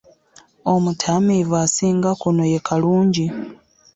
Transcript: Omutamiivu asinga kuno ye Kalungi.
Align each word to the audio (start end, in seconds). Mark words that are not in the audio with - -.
Omutamiivu 0.73 1.53
asinga 1.65 2.09
kuno 2.21 2.43
ye 2.51 2.59
Kalungi. 2.67 3.25